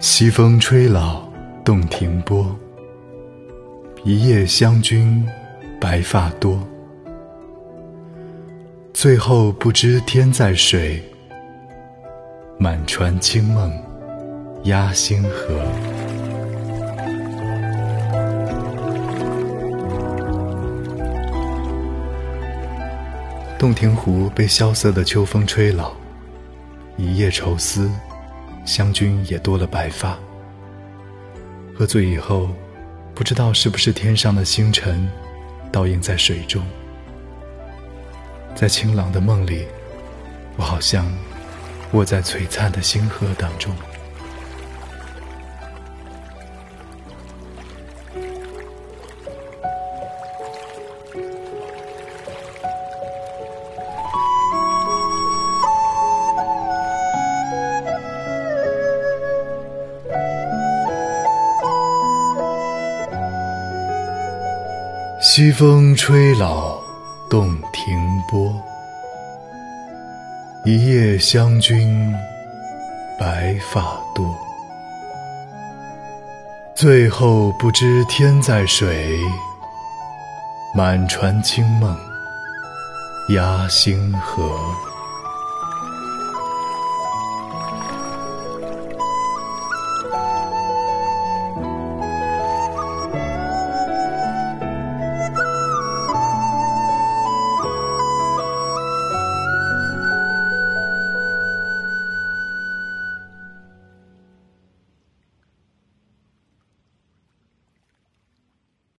[0.00, 1.28] 西风吹老
[1.64, 2.56] 洞庭波，
[4.04, 5.26] 一夜湘君
[5.80, 6.62] 白发多。
[8.94, 11.02] 最后不知天在水，
[12.58, 13.72] 满船清梦
[14.64, 15.60] 压星河。
[23.58, 25.90] 洞庭湖被萧瑟的秋风吹老，
[26.96, 27.90] 一夜愁思，
[28.68, 30.18] 湘君也多了白发。
[31.74, 32.50] 喝醉以后，
[33.14, 35.08] 不知道是不是天上的星辰，
[35.72, 36.62] 倒映在水中。
[38.54, 39.64] 在清朗的梦里，
[40.58, 41.10] 我好像
[41.92, 43.74] 卧在璀璨的星河当中。
[65.20, 66.78] 西风吹老
[67.28, 68.54] 洞庭波，
[70.64, 72.14] 一夜湘君
[73.18, 74.24] 白发多。
[76.72, 79.18] 最后不知天在水，
[80.72, 81.98] 满船清梦
[83.30, 84.56] 压星河。